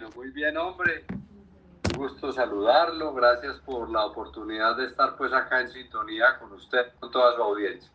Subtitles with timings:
[0.00, 1.04] Bueno, muy bien, hombre.
[1.12, 3.12] Un gusto saludarlo.
[3.12, 7.42] Gracias por la oportunidad de estar pues acá en sintonía con usted, con toda su
[7.42, 7.90] audiencia.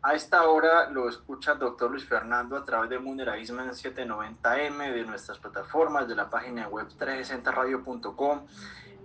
[0.00, 4.92] A esta hora lo escucha el doctor Luis Fernando a través de Muneraísmo en 790M,
[4.94, 8.46] de nuestras plataformas, de la página web 360radio.com.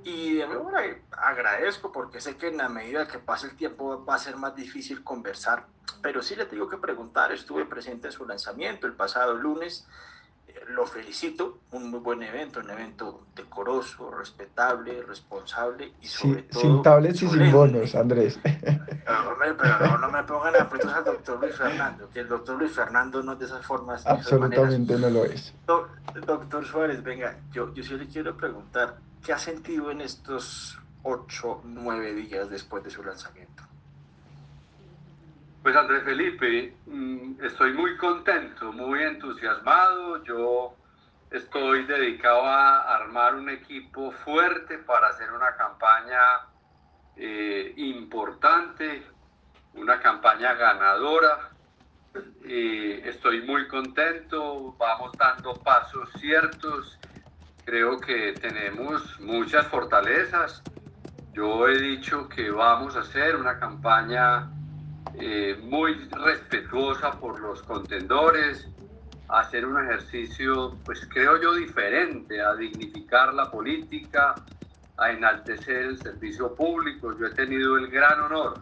[0.03, 0.69] Y de nuevo
[1.17, 4.55] agradezco porque sé que en la medida que pase el tiempo va a ser más
[4.55, 5.65] difícil conversar,
[6.03, 9.87] pero sí le tengo que preguntar, estuve presente en su lanzamiento el pasado lunes
[10.69, 16.61] lo felicito, un muy buen evento, un evento decoroso, respetable, responsable y sobre todo...
[16.61, 18.39] Sin tablets y sin bonos, Andrés.
[18.43, 23.33] pero no, me pongan aprietos al doctor Luis Fernando, que el doctor Luis Fernando no
[23.33, 24.05] es de esas formas.
[24.05, 25.53] Absolutamente no lo es.
[26.25, 31.61] doctor Suárez, venga, yo, yo sí le quiero preguntar, ¿qué ha sentido en estos ocho,
[31.63, 33.64] nueve días después de su lanzamiento?
[35.65, 40.23] Pues Andrés Felipe, mm, estoy muy contento, muy entusiasmado.
[40.23, 40.75] Yo
[41.31, 46.21] estoy dedicado a armar un equipo fuerte para hacer una campaña
[47.15, 49.01] eh, importante,
[49.73, 51.49] una campaña ganadora.
[52.43, 56.99] Estoy muy contento, vamos dando pasos ciertos.
[57.65, 60.61] Creo que tenemos muchas fortalezas.
[61.33, 64.51] Yo he dicho que vamos a hacer una campaña
[65.19, 68.67] eh, muy respetuosa por los contendores,
[69.29, 74.35] hacer un ejercicio, pues creo yo, diferente, a dignificar la política,
[74.97, 77.17] a enaltecer el servicio público.
[77.17, 78.59] Yo he tenido el gran honor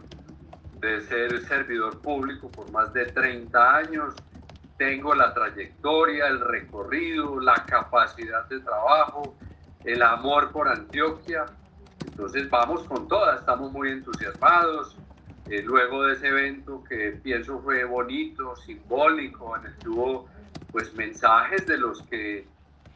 [0.80, 4.14] de ser servidor público por más de 30 años.
[4.76, 9.36] Tengo la trayectoria, el recorrido, la capacidad de trabajo,
[9.84, 11.46] el amor por Antioquia.
[12.06, 14.96] Entonces vamos con todas, estamos muy entusiasmados.
[15.46, 20.26] Eh, luego de ese evento que pienso fue bonito, simbólico, en el que hubo
[20.72, 22.48] pues mensajes de los que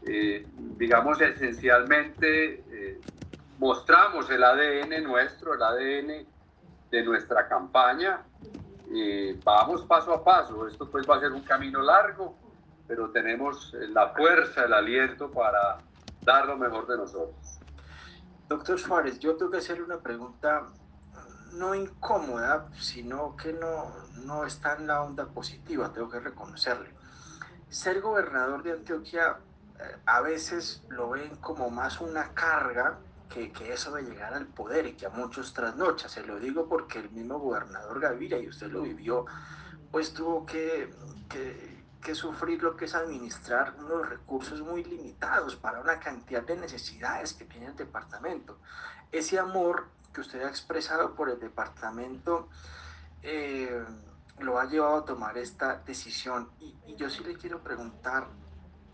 [0.07, 3.01] eh, digamos esencialmente eh,
[3.59, 6.27] mostramos el ADN nuestro, el ADN
[6.91, 8.23] de nuestra campaña.
[9.45, 12.35] vamos paso a paso, esto pues va a ser un camino largo,
[12.87, 15.79] pero tenemos la fuerza, el aliento para
[16.23, 17.61] dar lo mejor de nosotros.
[18.49, 20.67] Doctor Suárez, yo tengo que hacerle una pregunta
[21.53, 23.93] no incómoda, sino que no,
[24.25, 26.91] no está en la onda positiva, tengo que reconocerle.
[27.69, 29.39] Ser gobernador de Antioquia
[29.79, 32.99] eh, a veces lo ven como más una carga
[33.29, 36.09] que, que, eso de llegar al poder y que a muchos trasnocha.
[36.09, 39.27] Se lo digo porque el mismo gobernador Gaviria, y usted lo vivió,
[39.91, 40.91] pues tuvo que,
[41.29, 46.57] que, que sufrir lo que es administrar unos recursos muy limitados para una cantidad de
[46.57, 48.59] necesidades que tiene el departamento.
[49.13, 52.49] Ese amor que usted ha expresado por el departamento
[53.23, 53.85] eh,
[54.41, 56.51] lo ha llevado a tomar esta decisión.
[56.59, 58.27] Y, yo sí le quiero preguntar,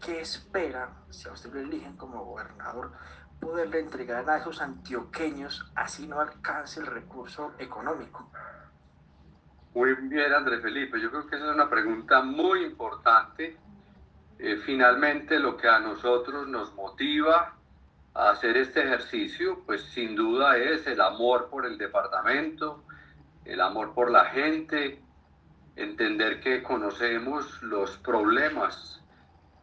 [0.04, 2.92] ¿qué espera, si a usted lo eligen como gobernador,
[3.40, 8.30] poderle entregar a esos antioqueños así no alcance el recurso económico?
[9.72, 11.00] Muy bien, Andrés Felipe.
[11.00, 13.56] Yo creo que esa es una pregunta muy importante.
[14.38, 17.54] Eh, finalmente, lo que a nosotros nos motiva
[18.14, 22.84] hacer este ejercicio, pues sin duda es el amor por el departamento,
[23.44, 25.02] el amor por la gente,
[25.76, 29.03] entender que conocemos los problemas.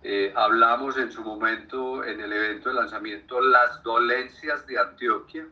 [0.03, 5.47] Eh, hablamos en su momento, en el evento de lanzamiento, las dolencias de Antioquia.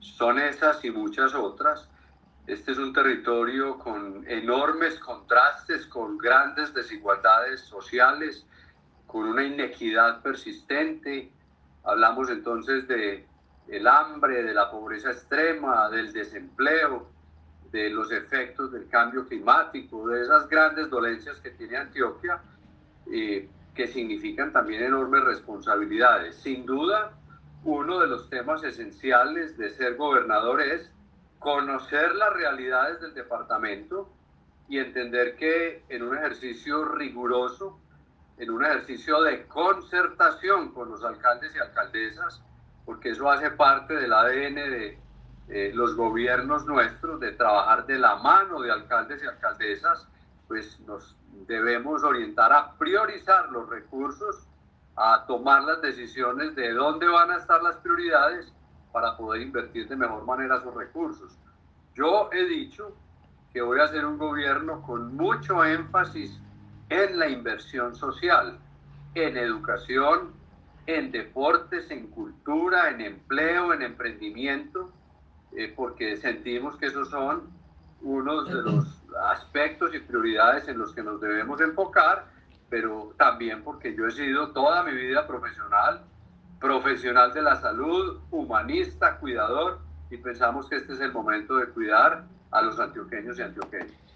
[0.00, 1.90] Son esas y muchas otras.
[2.46, 8.46] Este es un territorio con enormes contrastes, con grandes desigualdades sociales,
[9.06, 11.30] con una inequidad persistente,
[11.84, 13.26] Hablamos entonces de
[13.68, 17.08] el hambre, de la pobreza extrema, del desempleo,
[17.70, 22.40] de los efectos del cambio climático, de esas grandes dolencias que tiene Antioquia,
[23.12, 26.36] eh, que significan también enormes responsabilidades.
[26.36, 27.12] Sin duda,
[27.64, 30.90] uno de los temas esenciales de ser gobernador es
[31.38, 34.10] conocer las realidades del departamento
[34.68, 37.78] y entender que en un ejercicio riguroso
[38.40, 42.42] en un ejercicio de concertación con los alcaldes y alcaldesas,
[42.86, 44.98] porque eso hace parte del ADN de
[45.48, 50.08] eh, los gobiernos nuestros, de trabajar de la mano de alcaldes y alcaldesas,
[50.48, 51.14] pues nos
[51.46, 54.48] debemos orientar a priorizar los recursos,
[54.96, 58.50] a tomar las decisiones de dónde van a estar las prioridades
[58.90, 61.36] para poder invertir de mejor manera esos recursos.
[61.94, 62.96] Yo he dicho
[63.52, 66.40] que voy a hacer un gobierno con mucho énfasis
[66.90, 68.58] en la inversión social,
[69.14, 70.32] en educación,
[70.86, 74.92] en deportes, en cultura, en empleo, en emprendimiento,
[75.56, 77.48] eh, porque sentimos que esos son
[78.02, 82.26] unos de los aspectos y prioridades en los que nos debemos enfocar,
[82.68, 86.04] pero también porque yo he sido toda mi vida profesional
[86.60, 92.24] profesional de la salud, humanista, cuidador, y pensamos que este es el momento de cuidar
[92.50, 94.09] a los antioqueños y antioqueños.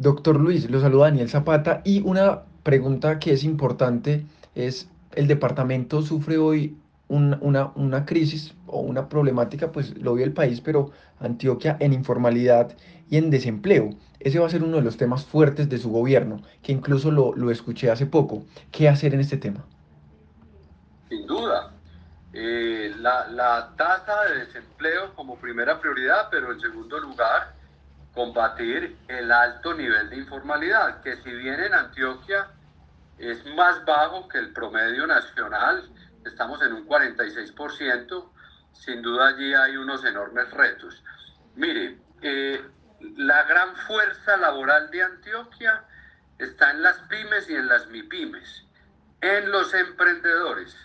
[0.00, 4.24] Doctor Luis, lo saluda Daniel Zapata y una pregunta que es importante
[4.54, 6.74] es, el departamento sufre hoy
[7.08, 12.74] una, crisis o una problemática, pues lo vio el país, pero Antioquia en informalidad
[13.10, 13.90] y en desempleo.
[14.20, 17.34] Ese va a ser uno de los temas fuertes de su gobierno, que incluso lo,
[17.34, 18.42] lo escuché hace poco.
[18.72, 19.66] ¿Qué hacer en este tema?
[21.10, 21.74] Sin duda.
[22.32, 27.59] Eh, la, la tasa de desempleo como primera prioridad, pero en segundo lugar,
[28.14, 32.48] combatir el alto nivel de informalidad, que si bien en Antioquia
[33.18, 35.88] es más bajo que el promedio nacional,
[36.24, 38.30] estamos en un 46%,
[38.72, 41.02] sin duda allí hay unos enormes retos.
[41.54, 42.62] Mire, eh,
[43.16, 45.84] la gran fuerza laboral de Antioquia
[46.38, 48.64] está en las pymes y en las MIPYMES,
[49.20, 50.76] en los emprendedores.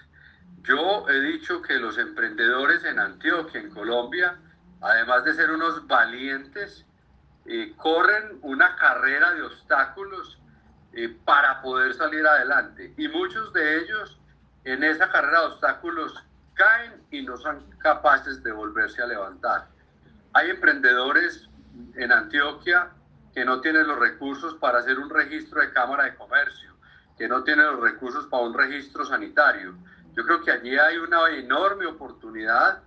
[0.63, 4.37] Yo he dicho que los emprendedores en Antioquia, en Colombia,
[4.81, 6.85] además de ser unos valientes,
[7.45, 10.39] eh, corren una carrera de obstáculos
[10.93, 12.93] eh, para poder salir adelante.
[12.97, 14.19] Y muchos de ellos
[14.63, 16.23] en esa carrera de obstáculos
[16.55, 19.67] caen y no son capaces de volverse a levantar.
[20.33, 21.47] Hay emprendedores
[21.95, 22.89] en Antioquia
[23.33, 26.73] que no tienen los recursos para hacer un registro de Cámara de Comercio,
[27.17, 29.75] que no tienen los recursos para un registro sanitario.
[30.13, 32.81] Yo creo que allí hay una enorme oportunidad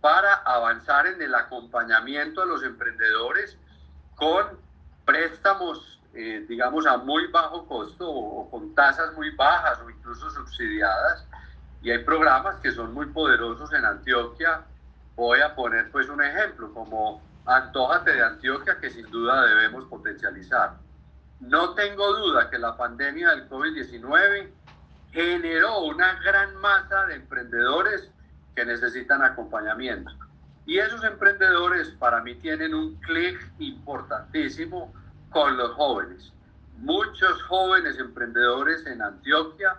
[0.00, 3.56] para avanzar en el acompañamiento a los emprendedores
[4.16, 4.58] con
[5.04, 11.26] préstamos, eh, digamos, a muy bajo costo o, con tasas muy bajas o incluso subsidiadas.
[11.82, 14.62] Y hay programas que son muy poderosos en Antioquia.
[15.16, 20.78] Voy a poner pues un ejemplo como Antójate de Antioquia que sin duda debemos potencializar.
[21.40, 24.48] No tengo duda que la pandemia del COVID-19
[25.12, 28.08] generó una gran masa de emprendedores
[28.56, 30.10] que necesitan acompañamiento.
[30.66, 34.92] Y esos emprendedores para mí tienen un clic importantísimo
[35.30, 36.32] con los jóvenes.
[36.78, 39.76] Muchos jóvenes emprendedores en Antioquia,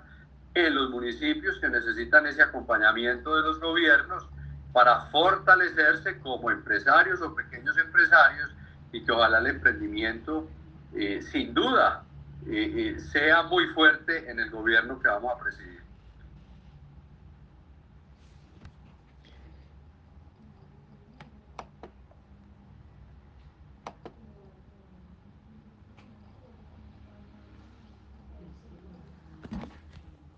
[0.53, 4.25] en los municipios que necesitan ese acompañamiento de los gobiernos
[4.73, 8.51] para fortalecerse como empresarios o pequeños empresarios
[8.91, 10.49] y que ojalá el emprendimiento
[10.93, 12.03] eh, sin duda
[12.47, 15.75] eh, eh, sea muy fuerte en el gobierno que vamos a presidir.